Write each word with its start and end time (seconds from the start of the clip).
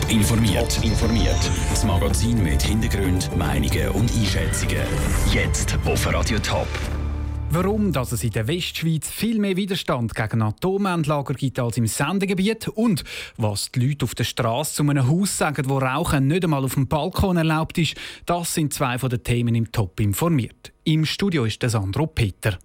Top 0.00 0.10
informiert. 0.10 0.84
informiert. 0.84 1.50
Das 1.70 1.84
Magazin 1.84 2.42
mit 2.42 2.62
Hintergrund, 2.62 3.34
Meinungen 3.36 3.88
und 3.90 4.10
Einschätzungen. 4.12 4.82
Jetzt 5.32 5.76
auf 5.84 6.12
Radio 6.12 6.38
Top. 6.38 6.68
Warum 7.50 7.92
dass 7.92 8.12
es 8.12 8.22
in 8.22 8.30
der 8.30 8.46
Westschweiz 8.46 9.08
viel 9.08 9.38
mehr 9.38 9.56
Widerstand 9.56 10.14
gegen 10.14 10.42
Atomendlager 10.42 11.34
gibt 11.34 11.58
als 11.58 11.78
im 11.78 11.86
Sendegebiet 11.86 12.68
und 12.68 13.02
was 13.36 13.72
die 13.72 13.86
Leute 13.86 14.04
auf 14.04 14.14
der 14.14 14.24
Straße 14.24 14.74
zu 14.74 14.82
einem 14.82 15.08
Haus 15.08 15.36
sagen, 15.36 15.68
wo 15.68 15.78
Rauchen 15.78 16.28
nicht 16.28 16.44
einmal 16.44 16.64
auf 16.64 16.74
dem 16.74 16.86
Balkon 16.86 17.36
erlaubt 17.36 17.78
ist, 17.78 17.96
das 18.26 18.54
sind 18.54 18.74
zwei 18.74 18.98
von 18.98 19.10
den 19.10 19.24
Themen 19.24 19.54
im 19.54 19.72
Top 19.72 19.98
informiert. 20.00 20.72
Im 20.84 21.06
Studio 21.06 21.44
ist 21.44 21.62
der 21.62 21.70
Sandro 21.70 22.06
Peter. 22.06 22.58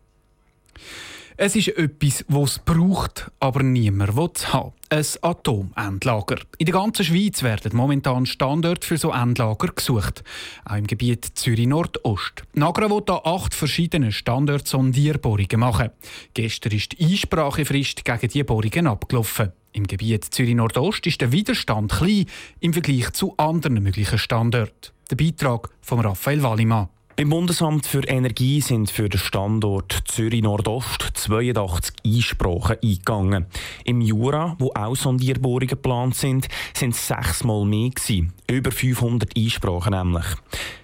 Es 1.35 1.55
ist 1.55 1.69
etwas, 1.69 2.23
was 2.27 2.51
es 2.51 2.59
braucht, 2.59 3.31
aber 3.39 3.63
niemand 3.63 4.15
will 4.15 4.29
es 4.35 4.53
haben. 4.53 4.73
Ein 4.89 5.03
Atomendlager. 5.21 6.37
In 6.59 6.67
der 6.67 6.73
ganzen 6.73 7.03
Schweiz 7.03 7.41
werden 7.41 7.75
momentan 7.75 8.27
Standorte 8.27 8.85
für 8.85 8.97
so 8.97 9.11
Endlager 9.11 9.69
gesucht. 9.69 10.23
Auch 10.65 10.75
im 10.75 10.85
Gebiet 10.85 11.25
Zürich-Nordost. 11.33 12.43
Nagra 12.53 12.87
will 12.87 13.01
da 13.03 13.21
acht 13.23 13.55
verschiedene 13.55 14.11
Standorte 14.11 14.69
Sondierbohrungen 14.69 15.59
machen. 15.59 15.89
Gestern 16.35 16.73
ist 16.73 16.91
die 16.91 17.03
Einsprachefrist 17.03 18.05
gegen 18.05 18.27
diese 18.27 18.43
Bohrungen 18.43 18.85
abgelaufen. 18.85 19.53
Im 19.71 19.87
Gebiet 19.87 20.25
Zürich-Nordost 20.25 21.07
ist 21.07 21.21
der 21.21 21.31
Widerstand 21.31 21.91
klein 21.91 22.25
im 22.59 22.73
Vergleich 22.73 23.11
zu 23.13 23.35
anderen 23.37 23.81
möglichen 23.81 24.19
Standorten. 24.19 24.91
Der 25.09 25.15
Beitrag 25.15 25.69
von 25.81 25.99
Raphael 25.99 26.43
Wallimann. 26.43 26.89
Beim 27.15 27.29
Bundesamt 27.29 27.85
für 27.85 28.03
Energie 28.07 28.59
sind 28.59 28.89
für 28.89 29.07
den 29.07 29.19
Standort 29.19 30.01
Zürich 30.05 30.41
Nordost 30.41 31.11
82 31.13 31.95
Einsprachen 32.03 32.77
eingegangen. 32.83 33.45
Im 33.85 34.01
Jura, 34.01 34.55
wo 34.57 34.71
auch 34.73 34.95
Sondierbohrungen 34.95 35.67
geplant 35.67 36.15
sind, 36.15 36.47
sind 36.73 36.95
es 36.95 37.07
sechsmal 37.07 37.65
mehr 37.65 37.91
gewesen. 37.91 38.33
Über 38.49 38.71
500 38.71 39.37
Einsprachen 39.37 39.93
nämlich. 39.93 40.25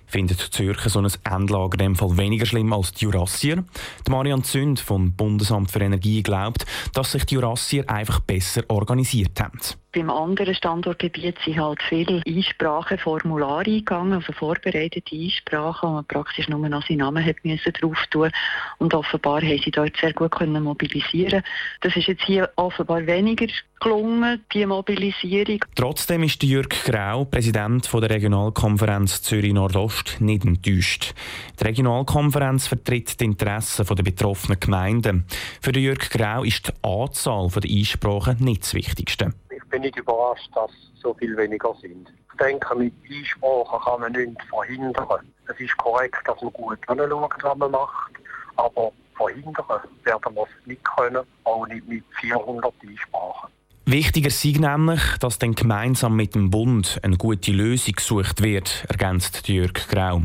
Findet 0.05 0.39
Zürcher 0.39 0.89
so 0.89 0.99
ein 0.99 1.11
Endlager 1.23 1.73
in 1.73 1.79
dem 1.79 1.95
Fall 1.95 2.15
weniger 2.17 2.45
schlimm 2.45 2.73
als 2.73 2.91
die 2.91 3.05
Jurassier? 3.05 3.63
Die 4.05 4.11
Marianne 4.11 4.43
Zünd 4.43 4.79
vom 4.79 5.13
Bundesamt 5.13 5.71
für 5.71 5.81
Energie 5.81 6.21
glaubt, 6.21 6.63
dass 6.93 7.11
sich 7.11 7.25
die 7.25 7.35
Jurassier 7.35 7.89
einfach 7.89 8.19
besser 8.19 8.63
organisiert 8.67 9.39
haben. 9.39 9.59
Beim 9.91 10.11
anderen 10.11 10.53
Standortgebiet 10.53 11.37
sind 11.43 11.59
halt 11.59 11.81
viele 11.81 12.21
Einspracheformulare 12.27 13.71
eingegangen, 13.71 14.13
also 14.13 14.33
vorbereitete 14.33 15.15
Einsprachen, 15.15 15.89
wo 15.89 15.93
man 15.93 16.05
praktisch 16.05 16.47
nur 16.47 16.69
noch 16.69 16.85
seinen 16.85 16.99
Namen 16.99 17.25
hat 17.25 17.37
müssen 17.43 17.73
drauf 17.73 17.97
tun 18.11 18.29
Und 18.77 18.93
offenbar 18.93 19.41
haben 19.41 19.59
sie 19.63 19.71
dort 19.71 19.97
sehr 19.97 20.13
gut 20.13 20.29
können 20.29 20.61
mobilisieren. 20.61 21.41
Das 21.81 21.95
ist 21.95 22.07
jetzt 22.07 22.21
hier 22.21 22.51
offenbar 22.55 23.07
weniger 23.07 23.47
gelungen, 23.79 24.45
die 24.53 24.65
Mobilisierung. 24.67 25.65
Trotzdem 25.73 26.21
ist 26.21 26.43
Jürg 26.43 26.69
Grau, 26.85 27.25
Präsident 27.25 27.91
der 27.91 28.09
Regionalkonferenz 28.11 29.23
Zürich 29.23 29.53
Nordost, 29.53 30.21
nicht 30.21 30.45
enttäuscht. 30.45 31.15
Die 31.59 31.63
Regionalkonferenz 31.63 32.67
vertritt 32.67 33.19
die 33.19 33.25
Interessen 33.25 33.87
der 33.87 34.03
betroffenen 34.03 34.59
Gemeinden. 34.59 35.25
Für 35.61 35.71
Jürg 35.71 36.11
Grau 36.11 36.43
ist 36.43 36.67
die 36.67 36.87
Anzahl 36.87 37.49
der 37.49 37.71
Einsprachen 37.71 38.37
nicht 38.43 38.63
das 38.63 38.75
Wichtigste 38.75 39.33
bin 39.69 39.83
ich 39.83 39.95
überrascht, 39.95 40.49
dass 40.55 40.71
so 41.01 41.13
viel 41.13 41.35
weniger 41.37 41.73
sind. 41.81 42.11
Ich 42.31 42.37
denke, 42.39 42.75
mit 42.75 42.93
Einsprachen 43.09 43.79
kann 43.83 44.01
man 44.01 44.11
nichts 44.11 44.43
verhindern. 44.45 45.31
Es 45.47 45.59
ist 45.59 45.77
korrekt, 45.77 46.17
dass 46.25 46.41
man 46.41 46.53
gut 46.53 46.79
schaut, 46.85 46.99
was 47.43 47.57
man 47.57 47.71
macht, 47.71 48.11
aber 48.55 48.91
verhindern 49.15 49.65
werden 50.03 50.35
wir 50.35 50.43
es 50.43 50.67
nicht 50.67 50.83
können, 50.83 51.23
auch 51.43 51.67
nicht 51.67 51.87
mit 51.87 52.03
400 52.21 52.73
Einsprachen. 52.81 53.49
Wichtiger 53.85 54.29
sei 54.29 54.53
nämlich, 54.59 55.01
dass 55.19 55.39
dann 55.39 55.55
gemeinsam 55.55 56.15
mit 56.15 56.35
dem 56.35 56.51
Bund 56.51 56.99
eine 57.01 57.17
gute 57.17 57.51
Lösung 57.51 57.95
gesucht 57.95 58.43
wird, 58.43 58.85
ergänzt 58.87 59.47
Jörg 59.47 59.73
Grau. 59.89 60.23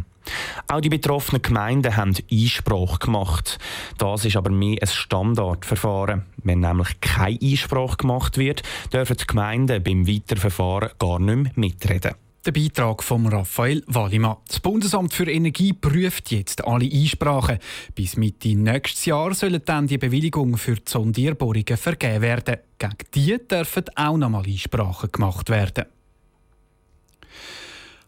Auch 0.68 0.80
die 0.80 0.88
betroffenen 0.88 1.42
Gemeinden 1.42 1.96
haben 1.96 2.14
Einsprache 2.30 2.98
gemacht. 2.98 3.58
Das 3.98 4.24
ist 4.24 4.36
aber 4.36 4.50
mehr 4.50 4.78
ein 4.80 4.88
Standardverfahren. 4.88 6.22
Wenn 6.42 6.60
nämlich 6.60 7.00
keine 7.00 7.38
Einsprache 7.40 7.96
gemacht 7.96 8.38
wird, 8.38 8.62
dürfen 8.92 9.16
die 9.16 9.26
Gemeinden 9.26 9.82
beim 9.82 10.06
Weiterverfahren 10.06 10.90
gar 10.98 11.18
nicht 11.18 11.56
mehr 11.56 11.68
mitreden. 11.68 12.14
Der 12.46 12.52
Beitrag 12.52 13.02
von 13.02 13.26
Raphael 13.26 13.82
Wallimann. 13.86 14.36
Das 14.48 14.60
Bundesamt 14.60 15.14
für 15.14 15.30
Energie 15.30 15.72
prüft 15.72 16.30
jetzt 16.30 16.62
alle 16.66 16.84
Einsprachen. 16.84 17.58
Bis 17.94 18.18
Mitte 18.18 18.54
nächstes 18.54 19.06
Jahr 19.06 19.32
sollen 19.32 19.62
dann 19.64 19.86
die 19.86 19.96
Bewilligungen 19.96 20.58
für 20.58 20.74
die 20.74 20.82
Sondierbohrungen 20.84 21.78
vergeben 21.78 22.20
werden. 22.20 22.56
Gegen 22.76 22.96
die 23.14 23.38
dürfen 23.48 23.84
auch 23.96 24.18
nochmal 24.18 24.44
Einsprachen 24.44 25.10
gemacht 25.10 25.48
werden. 25.48 25.86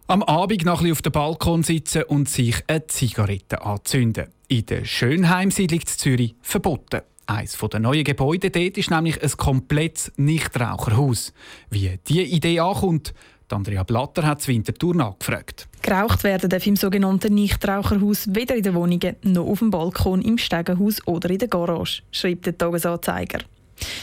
Am 0.09 0.22
Abend 0.22 0.65
noch 0.65 0.83
ein 0.83 0.93
auf 0.93 1.03
dem 1.03 1.11
Balkon 1.11 1.65
sitzen 1.65 2.05
und 2.05 2.28
sich 2.28 2.62
eine 2.69 2.87
Zigarette 2.87 3.62
anzünden. 3.62 4.27
In 4.47 4.65
der 4.67 4.84
Schönheimsiedlung 4.84 5.84
Zürich 5.84 6.37
verboten. 6.43 7.00
Eines 7.27 7.59
der 7.59 7.81
neuen 7.81 8.05
Gebäude 8.05 8.53
dort 8.53 8.78
ist 8.78 8.89
nämlich 8.89 9.21
ein 9.21 9.37
komplettes 9.37 10.12
Nichtraucherhaus. 10.17 11.33
Wie 11.71 11.99
diese 12.06 12.22
Idee 12.22 12.61
ankommt, 12.61 13.15
Andrea 13.50 13.83
Blatter 13.83 14.25
hat 14.25 14.43
es 14.43 14.47
Winterthur 14.47 14.94
nachgefragt. 14.94 15.67
Geraucht 15.83 16.23
werden 16.23 16.50
darf 16.50 16.65
im 16.69 16.77
sogenannten 16.77 17.34
Nichtraucherhaus 17.34 18.33
weder 18.33 18.55
in 18.55 18.62
den 18.62 18.75
Wohnungen 18.75 19.17
noch 19.23 19.47
auf 19.49 19.59
dem 19.59 19.71
Balkon, 19.71 20.23
im 20.23 20.38
Stegenhaus 20.38 21.05
oder 21.09 21.31
in 21.31 21.38
der 21.38 21.49
Garage, 21.49 22.03
schreibt 22.12 22.47
der 22.47 22.56
Tagesanzeiger. 22.56 23.41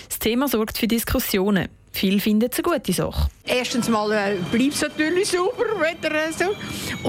Das 0.09 0.19
Thema 0.19 0.49
sorgt 0.49 0.77
für 0.77 0.87
Diskussionen. 0.87 1.69
Viele 1.93 2.19
finden 2.19 2.49
es 2.51 2.57
eine 2.57 2.63
gute 2.63 2.91
Sache. 2.91 3.29
Erstens 3.45 3.89
mal 3.89 4.09
äh, 4.13 4.37
bleibt 4.53 4.75
es 4.75 4.81
natürlich 4.81 5.27
sauber, 5.31 5.65
wenn 5.77 6.11
äh, 6.11 6.31
so. 6.31 6.55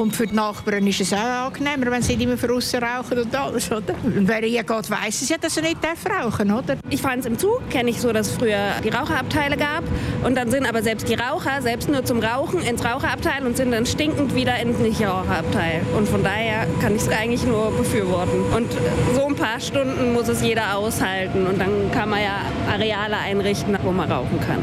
Und 0.00 0.16
für 0.16 0.26
die 0.26 0.34
Nachbarn 0.34 0.84
ist 0.84 1.00
es 1.00 1.12
auch 1.12 1.46
angenehmer, 1.46 1.92
wenn 1.92 2.02
sie 2.02 2.16
nicht 2.16 2.26
mehr 2.26 2.36
draussen 2.36 2.82
rauchen 2.82 3.20
und 3.20 3.36
alles. 3.36 3.70
Oder? 3.70 3.94
Und 4.02 4.26
wer 4.26 4.40
hier 4.40 4.64
geht, 4.64 4.90
weiss 4.90 5.22
es 5.22 5.28
ja, 5.28 5.36
dass 5.38 5.56
er 5.56 5.62
nicht 5.62 5.78
rauchen 6.10 6.48
darf. 6.48 6.78
Ich 6.90 7.00
fand 7.00 7.20
es 7.20 7.26
im 7.26 7.38
Zug, 7.38 7.70
kenne 7.70 7.90
ich 7.90 8.00
so, 8.00 8.12
dass 8.12 8.30
es 8.30 8.34
früher 8.34 8.72
die 8.82 8.88
Raucherabteile 8.88 9.56
gab. 9.56 9.84
Und 10.24 10.34
dann 10.34 10.50
sind 10.50 10.66
aber 10.66 10.82
selbst 10.82 11.08
die 11.08 11.14
Raucher, 11.14 11.62
selbst 11.62 11.88
nur 11.88 12.04
zum 12.04 12.18
Rauchen, 12.18 12.62
ins 12.62 12.84
Raucherabteil 12.84 13.46
und 13.46 13.56
sind 13.56 13.70
dann 13.70 13.86
stinkend 13.86 14.34
wieder 14.34 14.58
ins 14.58 14.80
Nicht-Raucherabteil. 14.80 15.82
Und 15.96 16.08
von 16.08 16.24
daher 16.24 16.66
kann 16.80 16.96
ich 16.96 17.02
es 17.02 17.08
eigentlich 17.10 17.44
nur 17.44 17.70
befürworten. 17.70 18.40
Und 18.52 18.72
so 19.14 19.26
ein 19.26 19.36
paar 19.36 19.60
Stunden 19.60 20.12
muss 20.12 20.26
es 20.26 20.42
jeder 20.42 20.76
aushalten. 20.76 21.46
Und 21.46 21.60
dann 21.60 21.92
kann 21.92 22.10
man 22.10 22.20
ja 22.20 22.40
Areale 22.68 23.18
einrichten, 23.18 23.78
wo 23.84 23.92
man 23.92 24.10
rauchen 24.10 24.40
kann. 24.40 24.58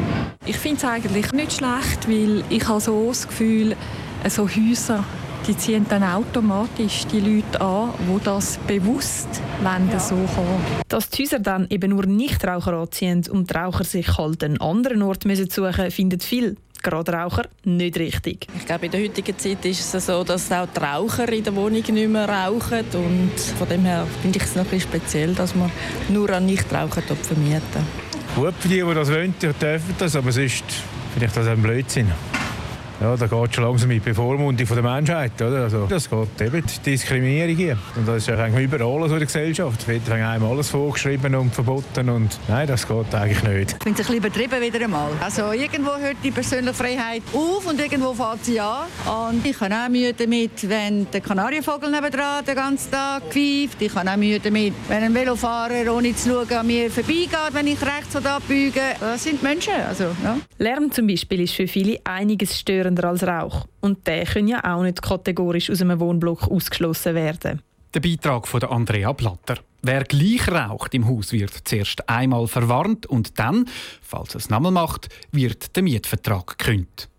Ich 0.45 0.57
finde 0.57 0.77
es 0.77 0.83
eigentlich 0.83 1.31
nicht 1.31 1.60
schlecht, 1.61 2.09
weil 2.09 2.43
ich 2.49 2.67
habe 2.67 2.81
so 2.81 3.07
das 3.07 3.27
Gefühl, 3.27 3.75
so 4.27 4.47
Häuser 4.47 5.03
die 5.47 5.57
ziehen 5.57 5.87
dann 5.89 6.03
automatisch 6.03 7.07
die 7.11 7.19
Leute 7.19 7.59
an, 7.61 7.93
die 8.07 8.23
das 8.23 8.59
bewusst 8.67 9.27
wollen, 9.63 9.89
ja. 9.91 9.99
so 9.99 10.15
kommen. 10.15 10.63
Dass 10.87 11.09
die 11.09 11.23
Häuser 11.23 11.39
dann 11.39 11.65
eben 11.71 11.89
nur 11.89 12.05
Nichtraucher 12.05 12.73
anziehen 12.73 13.23
und 13.27 13.49
die 13.49 13.53
Raucher 13.55 13.83
sich 13.83 14.17
halt 14.19 14.43
einen 14.43 14.61
anderen 14.61 15.01
Ort 15.01 15.25
müssen 15.25 15.49
suchen 15.49 15.89
findet 15.89 16.23
viel 16.23 16.57
gerade 16.83 17.11
Raucher 17.11 17.45
nicht 17.63 17.97
richtig. 17.97 18.47
Ich 18.57 18.65
glaube, 18.65 18.85
in 18.85 18.91
der 18.91 19.01
heutigen 19.01 19.37
Zeit 19.37 19.65
ist 19.65 19.93
es 19.93 20.05
so, 20.05 20.23
dass 20.23 20.51
auch 20.51 20.67
die 20.67 20.79
Raucher 20.79 21.31
in 21.31 21.43
der 21.43 21.55
Wohnung 21.55 21.73
nicht 21.73 22.09
mehr 22.09 22.29
rauchen. 22.29 22.85
Und 22.93 23.39
von 23.57 23.67
dem 23.67 23.85
her 23.85 24.07
finde 24.21 24.37
ich 24.37 24.43
es 24.43 24.55
noch 24.55 24.63
ein 24.63 24.69
bisschen 24.69 24.89
speziell, 24.89 25.33
dass 25.35 25.55
man 25.55 25.71
nur 26.09 26.29
an 26.31 26.45
Nichtraucher 26.45 27.01
vermieten. 27.01 27.85
Gut 28.35 28.53
für 28.59 28.67
die, 28.67 28.81
die 28.81 28.93
das 28.93 29.11
wollen, 29.11 29.33
dürfen 29.39 29.95
das, 29.97 30.15
aber 30.15 30.31
sonst 30.31 30.63
finde 31.13 31.25
ich 31.25 31.33
das 31.33 31.47
ein 31.47 31.61
Blödsinn. 31.61 32.11
Ja, 33.01 33.17
da 33.17 33.25
geht 33.25 33.55
schon 33.55 33.63
langsam 33.63 33.89
mit 33.89 34.05
Bevormundung 34.05 34.67
von 34.67 34.75
der 34.75 34.83
Menschheit. 34.83 35.31
Oder? 35.41 35.63
Also, 35.63 35.87
das 35.87 36.07
geht 36.07 36.39
eben 36.39 36.63
die 36.63 36.91
Diskriminierung 36.91 37.55
hier. 37.55 37.77
Und 37.95 38.07
das 38.07 38.27
ist 38.27 38.29
eigentlich 38.29 38.65
überall 38.65 38.99
so 39.09 39.15
in 39.15 39.19
der 39.19 39.25
Gesellschaft. 39.25 39.81
Es 39.81 39.87
wird 39.87 40.07
einem 40.11 40.43
alles 40.43 40.69
vorgeschrieben 40.69 41.33
und 41.33 41.51
verboten. 41.51 42.09
Und 42.09 42.39
nein, 42.47 42.67
das 42.67 42.87
geht 42.87 43.15
eigentlich 43.15 43.41
nicht. 43.41 43.71
Ich 43.71 43.83
finde 43.83 44.03
es 44.03 44.07
ein 44.07 44.21
bisschen 44.21 44.45
übertrieben 44.45 44.61
wieder 44.61 44.85
einmal. 44.85 45.09
Also 45.19 45.51
irgendwo 45.51 45.97
hört 45.97 46.17
die 46.23 46.29
persönliche 46.29 46.75
Freiheit 46.75 47.23
auf 47.33 47.65
und 47.67 47.81
irgendwo 47.81 48.13
fängt 48.13 48.45
sie 48.45 48.59
an. 48.59 48.85
Und 49.31 49.43
ich 49.47 49.59
habe 49.59 49.73
auch 49.73 49.89
Mühe 49.89 50.13
damit, 50.13 50.69
wenn 50.69 51.09
der 51.09 51.21
Kanarienvogel 51.21 51.89
nebenan 51.89 52.45
den 52.45 52.55
ganzen 52.55 52.91
Tag 52.91 53.23
pfeift. 53.31 53.81
Ich 53.81 53.95
habe 53.95 54.11
auch 54.11 54.17
Mühe 54.17 54.39
damit, 54.39 54.75
wenn 54.87 55.01
ein 55.01 55.15
Velofahrer 55.15 55.91
ohne 55.91 56.15
zu 56.15 56.29
schauen 56.29 56.53
an 56.55 56.67
mir 56.67 56.91
vorbeigeht, 56.91 57.31
wenn 57.53 57.65
ich 57.65 57.81
rechts 57.81 58.15
oder 58.15 58.33
abbiege. 58.35 58.81
Das 58.99 59.23
sind 59.23 59.41
Menschen. 59.41 59.73
Also, 59.89 60.03
ja. 60.23 60.37
Lärm 60.59 60.91
zum 60.91 61.07
Beispiel 61.07 61.41
ist 61.41 61.55
für 61.55 61.67
viele 61.67 61.97
einiges 62.03 62.59
störend 62.59 62.90
störender 62.91 63.05
als 63.05 63.23
Rauch. 63.23 63.67
Und 63.79 64.05
der 64.07 64.25
kann 64.25 64.47
ja 64.47 64.63
auch 64.63 64.83
nicht 64.83 65.01
kategorisch 65.01 65.69
aus 65.69 65.81
einem 65.81 65.99
Wohnblock 65.99 66.49
ausgeschlossen 66.49 67.15
werden. 67.15 67.61
Der 67.93 67.99
Beitrag 67.99 68.47
von 68.47 68.63
Andrea 68.63 69.13
Platter. 69.13 69.57
Wer 69.81 70.03
gleich 70.03 70.47
raucht 70.47 70.93
im 70.93 71.07
Haus, 71.07 71.31
wird 71.31 71.53
zuerst 71.65 72.07
einmal 72.07 72.47
verwarnt 72.47 73.05
und 73.07 73.39
dann, 73.39 73.65
falls 74.01 74.35
es 74.35 74.49
nochmal 74.49 74.71
macht, 74.71 75.09
wird 75.31 75.75
der 75.75 75.83
Mietvertrag 75.83 76.57
gekündigt. 76.57 77.09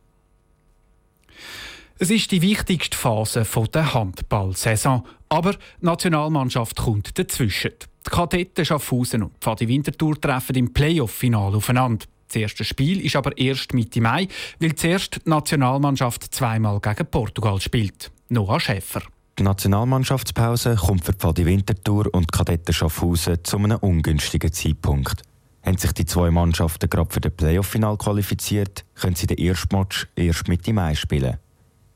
Es 1.98 2.10
ist 2.10 2.30
die 2.30 2.42
wichtigste 2.42 2.96
Phase 2.96 3.46
der 3.74 3.94
Handballsaison, 3.94 5.04
aber 5.28 5.52
die 5.52 5.58
Nationalmannschaft 5.86 6.76
kommt 6.76 7.19
dazwischen. 7.19 7.72
Die 8.06 8.10
Kadetten 8.10 8.64
Schaffhausen 8.64 9.24
und 9.24 9.38
Pfadi 9.38 9.69
Winterthur 9.69 10.20
treffen 10.20 10.56
im 10.56 10.72
Playoff-Final 10.72 11.54
aufeinander. 11.54 12.06
Das 12.32 12.40
erste 12.40 12.64
Spiel 12.64 13.05
ist 13.05 13.14
aber 13.14 13.37
erst 13.37 13.75
Mitte 13.75 14.00
Mai, 14.00 14.26
weil 14.58 14.75
zuerst 14.75 15.20
die 15.26 15.29
Nationalmannschaft 15.29 16.34
zweimal 16.34 16.81
gegen 16.81 17.05
Portugal 17.05 17.61
spielt. 17.61 18.11
Noah 18.31 18.58
Schäfer. 18.58 19.02
Die 19.38 19.43
Nationalmannschaftspause 19.43 20.76
kommt 20.76 21.05
für 21.05 21.12
die 21.12 21.19
Pfadi 21.19 21.44
Winterthur 21.44 22.06
und 22.14 22.23
die 22.32 22.38
Kadetten 22.38 22.73
Schaffhausen 22.73 23.44
zu 23.44 23.58
einem 23.58 23.76
ungünstigen 23.76 24.50
Zeitpunkt. 24.50 25.25
Haben 25.62 25.76
sich 25.76 25.93
die 25.93 26.06
zwei 26.06 26.31
Mannschaften 26.31 26.88
gerade 26.88 27.12
für 27.12 27.20
das 27.20 27.34
Playoff-Final 27.34 27.99
qualifiziert, 27.99 28.87
können 28.94 29.14
sie 29.14 29.26
den 29.26 29.37
ersten 29.37 29.76
Match 29.76 30.08
erst 30.17 30.49
Mitte 30.49 30.73
Mai 30.73 30.94
spielen. 30.94 31.37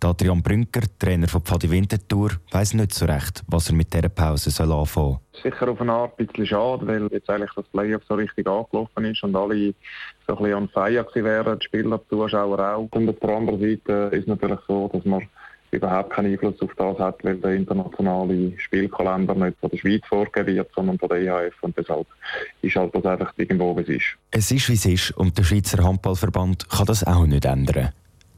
Adrian 0.04 0.42
Brünker, 0.42 0.82
Trainer 0.98 1.28
von 1.28 1.42
Pfadi 1.42 1.70
Winterthur, 1.70 2.32
weiss 2.50 2.74
nicht 2.74 2.94
so 2.94 3.06
recht, 3.06 3.42
was 3.48 3.68
er 3.68 3.74
mit 3.74 3.92
dieser 3.92 4.08
Pause 4.08 4.50
soll 4.50 4.72
anfangen 4.72 5.18
soll. 5.32 5.42
Sicher 5.50 5.68
auf 5.68 5.80
eine 5.80 5.92
Art 5.92 6.18
ein 6.18 6.26
bisschen 6.26 6.46
schade, 6.46 6.86
weil 6.86 7.08
jetzt 7.12 7.30
eigentlich 7.30 7.52
das 7.54 7.64
Playoff 7.66 8.02
so 8.08 8.14
richtig 8.14 8.46
angelaufen 8.46 9.04
ist 9.04 9.22
und 9.22 9.34
alle 9.34 9.74
so 10.26 10.34
ein 10.34 10.42
bisschen 10.42 10.54
on 10.54 10.68
fire 10.68 11.06
wären, 11.14 11.58
die 11.58 11.64
Spieler, 11.64 11.98
die 11.98 12.08
Zuschauer 12.08 12.58
auch. 12.58 12.88
Und 12.90 13.08
auf 13.08 13.18
der 13.20 13.30
anderen 13.30 13.60
Seite 13.60 13.92
ist 14.12 14.22
es 14.22 14.26
natürlich 14.26 14.60
so, 14.68 14.88
dass 14.92 15.04
man 15.04 15.22
überhaupt 15.70 16.10
keinen 16.10 16.32
Einfluss 16.32 16.60
auf 16.60 16.70
das 16.76 16.98
hat, 16.98 17.24
weil 17.24 17.36
der 17.36 17.52
internationale 17.52 18.52
Spielkalender 18.58 19.34
nicht 19.34 19.58
von 19.60 19.70
der 19.70 19.76
Schweiz 19.78 20.02
vorgegeben 20.08 20.56
wird, 20.56 20.70
sondern 20.74 20.98
von 20.98 21.08
der 21.08 21.18
EHF 21.18 21.54
und 21.62 21.76
deshalb 21.76 22.06
ist 22.62 22.76
halt 22.76 22.94
das 22.94 23.04
einfach 23.04 23.32
irgendwo, 23.36 23.76
wie 23.76 23.82
es 23.82 23.88
ist. 23.88 24.16
Es 24.30 24.50
ist, 24.50 24.68
wie 24.68 24.74
es 24.74 24.86
ist 24.86 25.10
und 25.12 25.36
der 25.36 25.44
Schweizer 25.44 25.82
Handballverband 25.82 26.68
kann 26.68 26.86
das 26.86 27.04
auch 27.04 27.26
nicht 27.26 27.44
ändern. 27.44 27.90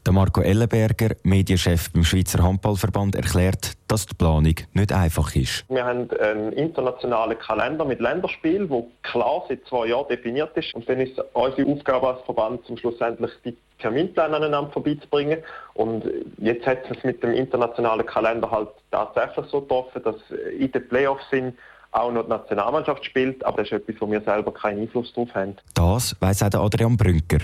Der 0.09 0.15
Marco 0.15 0.41
Ellenberger, 0.41 1.15
Medienchef 1.21 1.91
beim 1.93 2.03
Schweizer 2.03 2.41
Handballverband, 2.41 3.13
erklärt, 3.13 3.73
dass 3.87 4.07
die 4.07 4.15
Planung 4.15 4.55
nicht 4.73 4.91
einfach 4.91 5.35
ist. 5.35 5.65
Wir 5.69 5.85
haben 5.85 6.09
einen 6.19 6.51
internationalen 6.53 7.37
Kalender 7.37 7.85
mit 7.85 7.99
Länderspielen, 7.99 8.67
der 8.69 8.85
klar 9.03 9.43
seit 9.47 9.63
zwei 9.67 9.85
Jahren 9.85 10.07
definiert 10.07 10.57
ist. 10.57 10.73
Und 10.73 10.89
dann 10.89 10.99
ist 10.99 11.15
es 11.15 11.23
unsere 11.33 11.71
Aufgabe 11.71 12.07
als 12.07 12.25
Verband, 12.25 12.65
zum 12.65 12.77
schlussendlich 12.77 13.29
die 13.45 13.55
Terminpläne 13.77 14.37
aneinander 14.37 14.71
vorbeizubringen. 14.71 15.43
Und 15.75 16.03
jetzt 16.39 16.65
hat 16.65 16.89
es 16.89 17.03
mit 17.03 17.21
dem 17.21 17.33
internationalen 17.33 18.03
Kalender 18.03 18.49
halt 18.49 18.69
tatsächlich 18.89 19.45
so 19.51 19.61
getroffen, 19.61 20.01
dass 20.03 20.15
in 20.57 20.71
den 20.71 20.87
Playoffs 20.87 21.29
sind, 21.29 21.53
auch 21.91 22.11
noch 22.11 22.23
die 22.23 22.29
Nationalmannschaft 22.29 23.05
spielt, 23.05 23.45
aber 23.45 23.57
das 23.57 23.67
ist 23.67 23.73
etwas, 23.73 23.95
wo 24.01 24.09
wir 24.09 24.21
selber 24.21 24.51
keinen 24.53 24.81
Einfluss 24.81 25.13
drauf 25.13 25.29
haben. 25.35 25.55
Das 25.75 26.15
weiss 26.19 26.41
auch 26.41 26.65
Adrian 26.65 26.97
Brünker. 26.97 27.41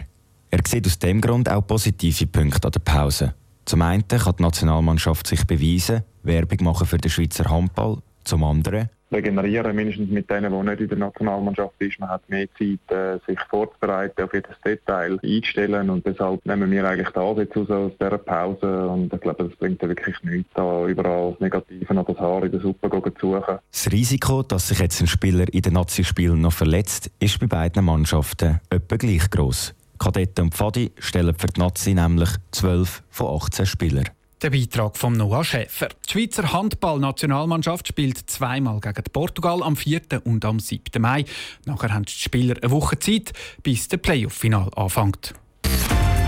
Er 0.56 0.62
sieht 0.66 0.86
aus 0.86 0.98
dem 1.00 1.20
Grund 1.20 1.50
auch 1.50 1.68
positive 1.68 2.28
Punkte 2.28 2.66
an 2.66 2.72
der 2.72 2.80
Pause. 2.80 3.34
Zum 3.66 3.82
einen 3.82 4.08
kann 4.08 4.36
die 4.40 4.42
Nationalmannschaft 4.42 5.28
sich 5.28 5.46
beweisen, 5.46 6.04
Werbung 6.24 6.64
machen 6.64 6.88
für 6.88 6.98
den 6.98 7.12
Schweizer 7.12 7.50
Handball. 7.50 7.98
Zum 8.24 8.42
anderen 8.46 8.90
regenerieren, 9.12 9.76
mindestens 9.76 10.10
mit 10.10 10.30
denen, 10.30 10.52
die 10.52 10.70
nicht 10.70 10.82
in 10.82 10.88
der 10.88 10.98
Nationalmannschaft 10.98 11.74
sind. 11.80 12.00
Man 12.00 12.10
hat 12.10 12.28
mehr 12.30 12.48
Zeit, 12.58 12.80
äh, 12.90 13.20
sich 13.28 13.40
vorzubereiten, 13.50 14.24
auf 14.24 14.34
jedes 14.34 14.56
Detail 14.66 15.20
einzustellen 15.22 15.90
und 15.90 16.06
deshalb 16.06 16.44
nehmen 16.46 16.72
wir 16.72 16.88
eigentlich 16.88 17.10
das 17.10 17.38
jetzt 17.38 17.56
aus, 17.56 17.70
aus 17.70 17.92
dieser 18.00 18.18
Pause 18.18 18.88
und 18.88 19.14
ich 19.14 19.22
glaube, 19.22 19.44
das 19.44 19.58
bringt 19.58 19.82
ja 19.82 19.90
wirklich 19.90 20.16
nichts, 20.24 20.50
da 20.56 20.88
überall 20.88 21.32
das 21.32 21.40
Negative 21.42 21.94
oder 21.94 22.04
das 22.04 22.18
Haar 22.18 22.44
in 22.44 22.52
der 22.52 22.62
Suppe 22.62 22.90
zu 22.90 23.14
suchen. 23.22 23.60
Das 23.72 23.92
Risiko, 23.92 24.42
dass 24.42 24.70
sich 24.70 24.80
jetzt 24.80 25.02
ein 25.02 25.08
Spieler 25.08 25.46
in 25.54 25.62
den 25.62 25.74
Nazi-Spielen 25.74 26.42
noch 26.42 26.54
verletzt, 26.54 27.12
ist 27.20 27.40
bei 27.40 27.48
beiden 27.48 27.86
Mannschaften 27.86 28.60
etwa 28.70 28.96
gleich 28.96 29.30
gross. 29.30 29.76
Kadetten 30.00 30.46
und 30.46 30.56
Pfadi 30.56 30.92
stellen 31.00 31.36
für 31.38 31.48
die 31.48 31.60
Nazi 31.60 31.94
nämlich 31.94 32.30
12 32.52 33.04
von 33.10 33.42
18 33.42 33.66
Spielern. 33.66 34.10
Der 34.42 34.50
Beitrag 34.50 34.98
von 34.98 35.14
Noah 35.14 35.44
Schäfer. 35.44 35.88
Die 36.08 36.12
Schweizer 36.12 36.52
Handball-Nationalmannschaft 36.52 37.88
spielt 37.88 38.30
zweimal 38.30 38.80
gegen 38.80 39.04
Portugal 39.12 39.64
am 39.64 39.76
4. 39.76 40.02
und 40.26 40.44
am 40.46 40.60
7. 40.60 41.02
Mai. 41.02 41.26
Nachher 41.66 41.94
haben 41.94 42.06
die 42.06 42.12
Spieler 42.12 42.56
eine 42.62 42.70
Woche 42.70 43.00
Zeit, 43.00 43.32
bis 43.64 43.88
der 43.88 43.98
Playoff-Final 43.98 44.70
anfängt. 44.76 45.34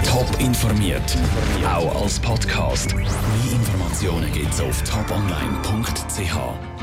Top 0.03 0.27
informiert, 0.39 1.17
auch 1.65 2.01
als 2.01 2.19
Podcast. 2.19 2.95
Mehr 2.95 3.05
Informationen 3.51 4.31
gibt 4.31 4.53
es 4.53 4.61
auf 4.61 4.81
toponline.ch. 4.83 6.76